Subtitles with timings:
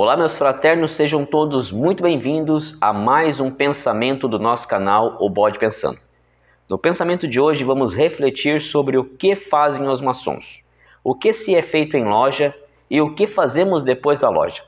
[0.00, 5.28] Olá, meus fraternos, sejam todos muito bem-vindos a mais um pensamento do nosso canal O
[5.28, 5.98] Bode Pensando.
[6.68, 10.62] No pensamento de hoje, vamos refletir sobre o que fazem os maçons,
[11.02, 12.54] o que se é feito em loja
[12.88, 14.62] e o que fazemos depois da loja.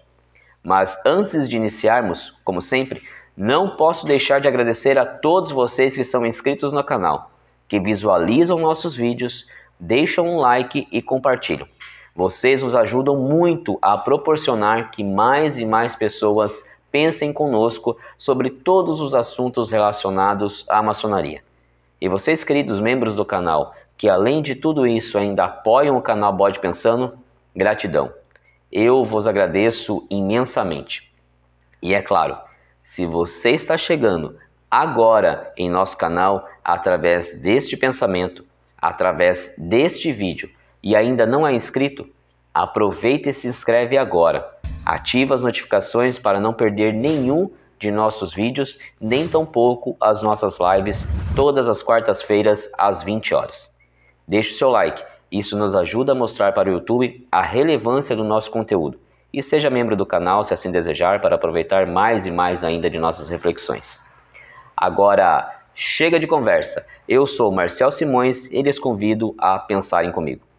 [0.65, 3.01] Mas antes de iniciarmos, como sempre,
[3.37, 7.31] não posso deixar de agradecer a todos vocês que são inscritos no canal,
[7.69, 9.47] que visualizam nossos vídeos,
[9.79, 11.69] deixam um like e compartilham.
[12.15, 19.01] Vocês nos ajudam muito a proporcionar que mais e mais pessoas pensem conosco sobre todos
[19.01, 21.43] os assuntos relacionados à maçonaria.
[22.01, 26.33] E vocês, queridos membros do canal, que além de tudo isso ainda apoiam o canal
[26.33, 27.13] Bode Pensando,
[27.55, 28.13] gratidão.
[28.73, 31.13] Eu vos agradeço imensamente.
[31.83, 32.39] E é claro,
[32.83, 34.37] se você está chegando
[34.71, 38.45] agora em nosso canal através deste pensamento,
[38.79, 40.51] através deste vídeo,
[40.83, 42.09] e ainda não é inscrito,
[42.55, 44.49] aproveita e se inscreve agora.
[44.85, 51.07] Ativa as notificações para não perder nenhum de nossos vídeos, nem tampouco as nossas lives
[51.35, 53.75] todas as quartas-feiras às 20 horas.
[54.29, 58.25] Deixe o seu like, isso nos ajuda a mostrar para o YouTube a relevância do
[58.25, 58.99] nosso conteúdo.
[59.33, 62.99] E seja membro do canal se assim desejar para aproveitar mais e mais ainda de
[62.99, 64.01] nossas reflexões.
[64.77, 66.85] Agora, chega de conversa.
[67.09, 70.50] Eu sou Marcel Simões e lhes convido a pensarem comigo.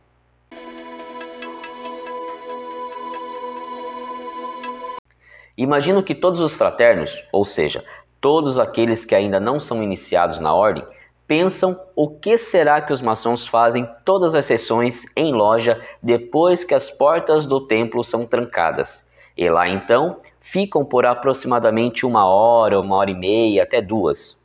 [5.61, 7.85] Imagino que todos os fraternos, ou seja,
[8.19, 10.83] todos aqueles que ainda não são iniciados na ordem,
[11.27, 16.73] pensam o que será que os maçons fazem todas as sessões em loja depois que
[16.73, 19.07] as portas do templo são trancadas.
[19.37, 24.41] E lá então ficam por aproximadamente uma hora, uma hora e meia, até duas.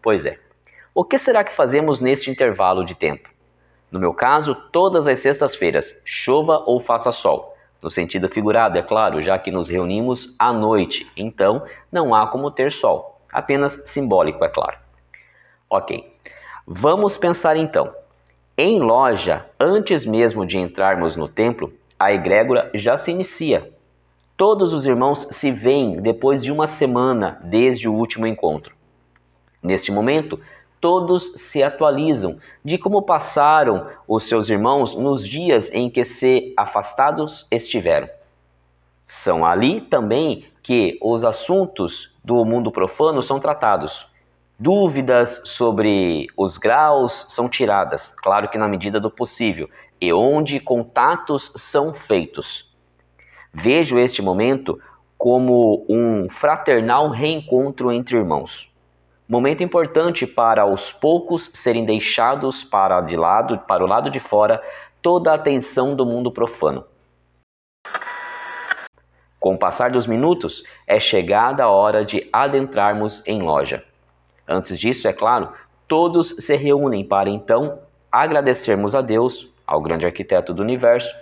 [0.00, 0.38] Pois é.
[0.94, 3.28] O que será que fazemos neste intervalo de tempo?
[3.90, 7.49] No meu caso, todas as sextas-feiras, chova ou faça sol
[7.82, 12.50] no sentido figurado, é claro, já que nos reunimos à noite, então não há como
[12.50, 14.76] ter sol, apenas simbólico, é claro.
[15.68, 16.10] Ok,
[16.66, 17.94] vamos pensar então.
[18.56, 23.72] Em loja, antes mesmo de entrarmos no templo, a egrégora já se inicia.
[24.36, 28.74] Todos os irmãos se veem depois de uma semana desde o último encontro.
[29.62, 30.40] Neste momento,
[30.80, 37.46] todos se atualizam de como passaram os seus irmãos nos dias em que se afastados
[37.50, 38.08] estiveram.
[39.06, 44.06] São ali também que os assuntos do mundo profano são tratados.
[44.58, 49.68] Dúvidas sobre os graus são tiradas, claro que na medida do possível,
[50.00, 52.70] e onde contatos são feitos.
[53.52, 54.78] Vejo este momento
[55.18, 58.69] como um fraternal reencontro entre irmãos.
[59.30, 64.60] Momento importante para aos poucos serem deixados para de lado, para o lado de fora,
[65.00, 66.84] toda a atenção do mundo profano.
[69.38, 73.84] Com o passar dos minutos, é chegada a hora de adentrarmos em loja.
[74.48, 75.52] Antes disso, é claro,
[75.86, 77.78] todos se reúnem para então
[78.10, 81.14] agradecermos a Deus, ao grande arquiteto do universo,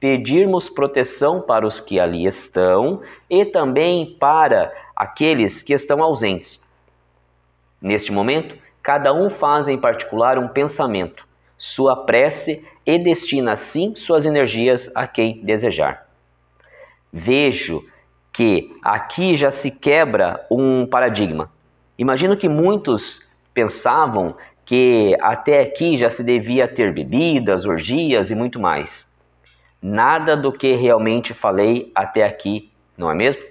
[0.00, 6.60] pedirmos proteção para os que ali estão e também para aqueles que estão ausentes
[7.82, 11.26] Neste momento, cada um faz em particular um pensamento,
[11.58, 16.06] sua prece e destina assim suas energias a quem desejar.
[17.12, 17.84] Vejo
[18.32, 21.50] que aqui já se quebra um paradigma.
[21.98, 28.60] Imagino que muitos pensavam que até aqui já se devia ter bebidas, orgias e muito
[28.60, 29.04] mais.
[29.82, 33.42] Nada do que realmente falei até aqui, não é mesmo?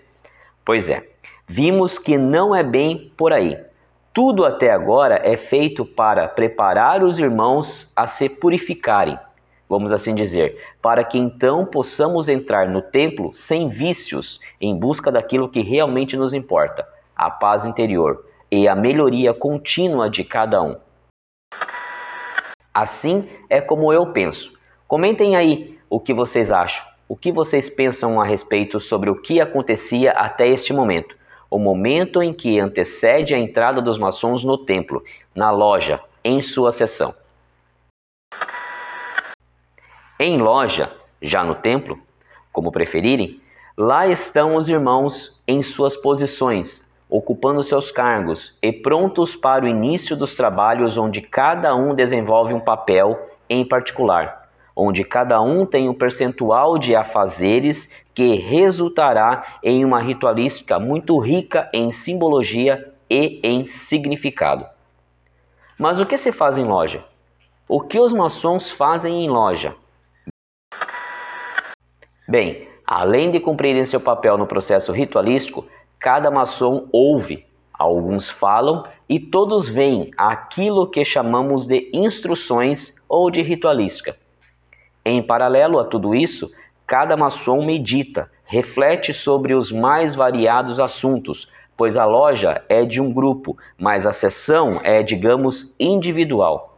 [0.63, 1.05] Pois é,
[1.45, 3.57] vimos que não é bem por aí.
[4.13, 9.17] Tudo até agora é feito para preparar os irmãos a se purificarem,
[9.69, 15.47] vamos assim dizer, para que então possamos entrar no templo sem vícios, em busca daquilo
[15.47, 16.85] que realmente nos importa,
[17.15, 20.75] a paz interior e a melhoria contínua de cada um.
[22.73, 24.51] Assim é como eu penso.
[24.89, 29.39] Comentem aí o que vocês acham, o que vocês pensam a respeito sobre o que
[29.39, 31.20] acontecia até este momento
[31.51, 35.03] o momento em que antecede a entrada dos maçons no templo,
[35.35, 37.13] na loja, em sua sessão.
[40.17, 40.89] Em loja,
[41.21, 41.99] já no templo,
[42.53, 43.41] como preferirem,
[43.77, 50.15] lá estão os irmãos em suas posições, ocupando seus cargos e prontos para o início
[50.15, 54.40] dos trabalhos onde cada um desenvolve um papel em particular
[54.75, 61.69] onde cada um tem um percentual de afazeres que resultará em uma ritualística muito rica
[61.73, 64.65] em simbologia e em significado.
[65.79, 67.03] Mas o que se faz em loja?
[67.67, 69.75] O que os maçons fazem em loja?
[72.27, 75.65] Bem, Além de cumprirem seu papel no processo ritualístico,
[75.97, 83.41] cada maçom ouve, alguns falam e todos veem aquilo que chamamos de instruções ou de
[83.41, 84.17] ritualística.
[85.03, 86.51] Em paralelo a tudo isso,
[86.85, 93.11] cada maçom medita, reflete sobre os mais variados assuntos, pois a loja é de um
[93.11, 96.77] grupo, mas a sessão é, digamos, individual.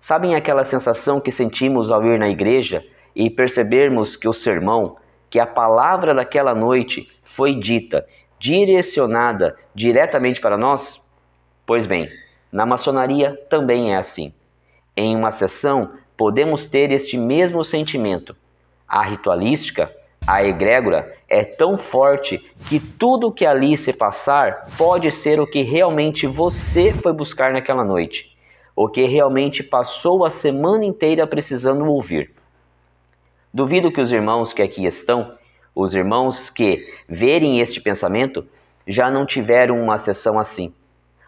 [0.00, 2.84] Sabem aquela sensação que sentimos ao ir na igreja
[3.14, 4.96] e percebermos que o sermão,
[5.28, 8.06] que a palavra daquela noite foi dita,
[8.38, 11.00] direcionada diretamente para nós?
[11.64, 12.08] Pois bem,
[12.50, 14.32] na maçonaria também é assim.
[14.96, 18.36] Em uma sessão, podemos ter este mesmo sentimento.
[18.86, 19.92] A ritualística,
[20.24, 22.38] a egrégora, é tão forte
[22.68, 27.82] que tudo que ali se passar pode ser o que realmente você foi buscar naquela
[27.82, 28.36] noite,
[28.76, 32.30] o que realmente passou a semana inteira precisando ouvir.
[33.52, 35.34] Duvido que os irmãos que aqui estão,
[35.74, 38.46] os irmãos que verem este pensamento,
[38.86, 40.72] já não tiveram uma sessão assim.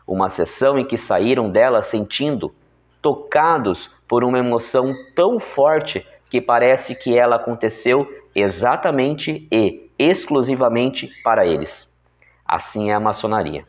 [0.06, 2.54] Uma sessão em que saíram dela sentindo,
[3.04, 11.46] tocados por uma emoção tão forte que parece que ela aconteceu exatamente e exclusivamente para
[11.46, 11.94] eles.
[12.44, 13.64] Assim é a maçonaria.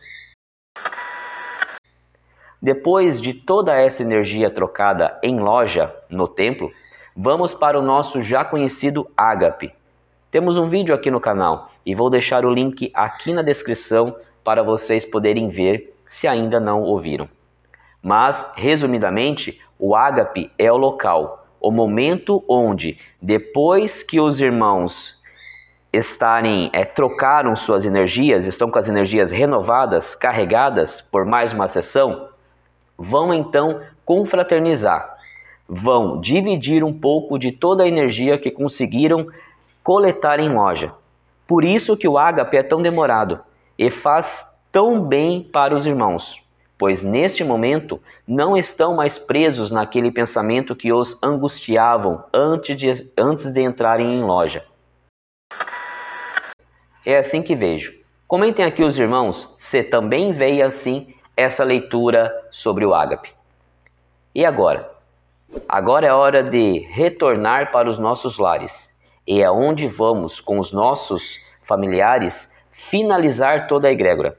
[2.60, 6.72] Depois de toda essa energia trocada em loja, no templo,
[7.18, 9.72] Vamos para o nosso já conhecido ágape.
[10.30, 14.62] Temos um vídeo aqui no canal e vou deixar o link aqui na descrição para
[14.62, 17.30] vocês poderem ver se ainda não ouviram.
[18.06, 25.19] Mas, resumidamente, o ágape é o local, o momento onde, depois que os irmãos
[25.92, 32.30] estarem é, trocaram suas energias, estão com as energias renovadas, carregadas por mais uma sessão,
[32.96, 35.16] vão então confraternizar
[35.68, 39.28] vão dividir um pouco de toda a energia que conseguiram
[39.84, 40.94] coletar em loja.
[41.48, 43.40] Por isso que o ágape é tão demorado
[43.78, 46.42] e faz tão bem para os irmãos,
[46.77, 53.54] pois neste momento não estão mais presos naquele pensamento que os angustiavam antes de, antes
[53.54, 54.66] de entrarem em loja.
[57.06, 57.94] É assim que vejo.
[58.27, 63.33] Comentem aqui os irmãos se também veio assim essa leitura sobre o ágape.
[64.33, 64.95] E agora,
[65.69, 68.95] Agora é hora de retornar para os nossos lares
[69.25, 74.38] e é onde vamos com os nossos familiares finalizar toda a egrégora.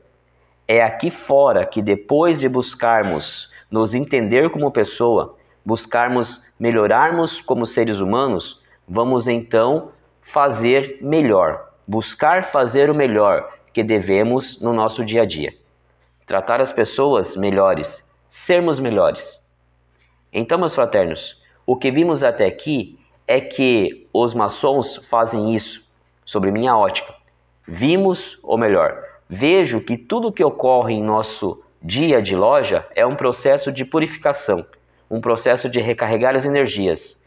[0.69, 8.01] É aqui fora que depois de buscarmos nos entender como pessoa, buscarmos melhorarmos como seres
[8.01, 9.91] humanos, vamos então
[10.21, 15.55] fazer melhor, buscar fazer o melhor que devemos no nosso dia a dia.
[16.27, 19.41] Tratar as pessoas melhores, sermos melhores.
[20.33, 25.87] Então, meus fraternos, o que vimos até aqui é que os maçons fazem isso,
[26.25, 27.15] sobre minha ótica.
[27.67, 33.17] Vimos, ou melhor, vejo que tudo que ocorre em nosso dia de loja é um
[33.17, 34.67] processo de purificação,
[35.11, 37.25] um processo de recarregar as energias.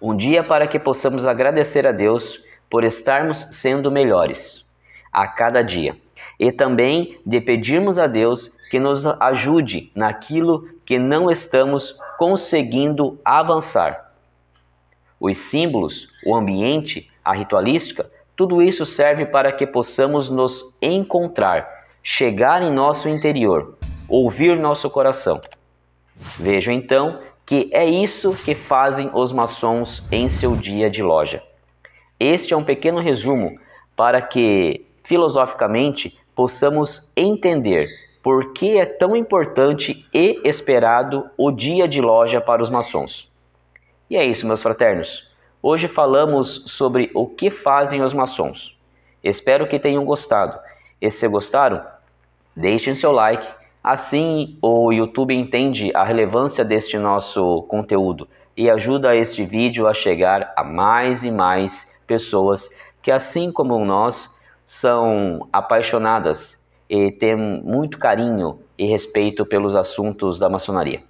[0.00, 4.64] Um dia para que possamos agradecer a Deus por estarmos sendo melhores
[5.12, 5.96] a cada dia
[6.38, 14.12] e também de pedirmos a Deus que nos ajude naquilo que não estamos conseguindo avançar.
[15.20, 18.10] Os símbolos, o ambiente, a ritualística,
[18.42, 25.40] tudo isso serve para que possamos nos encontrar, chegar em nosso interior, ouvir nosso coração.
[26.16, 31.40] Vejo então que é isso que fazem os maçons em seu dia de loja.
[32.18, 33.60] Este é um pequeno resumo
[33.94, 37.86] para que, filosoficamente, possamos entender
[38.20, 43.32] por que é tão importante e esperado o dia de loja para os maçons.
[44.10, 45.31] E é isso, meus fraternos.
[45.64, 48.76] Hoje falamos sobre o que fazem os maçons.
[49.22, 50.58] Espero que tenham gostado.
[51.00, 51.80] E se gostaram,
[52.56, 53.46] deixem seu like.
[53.80, 58.26] Assim o YouTube entende a relevância deste nosso conteúdo
[58.56, 62.68] e ajuda este vídeo a chegar a mais e mais pessoas
[63.00, 64.28] que, assim como nós,
[64.64, 71.04] são apaixonadas e ter muito carinho e respeito pelos assuntos da maçonaria.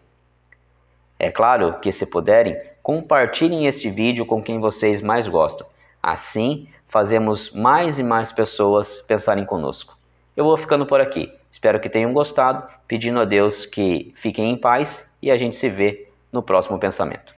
[1.23, 5.65] É claro que, se puderem, compartilhem este vídeo com quem vocês mais gostam.
[6.03, 9.97] Assim, fazemos mais e mais pessoas pensarem conosco.
[10.37, 11.33] Eu vou ficando por aqui.
[11.49, 15.69] Espero que tenham gostado, pedindo a Deus que fiquem em paz e a gente se
[15.69, 17.31] vê no próximo pensamento.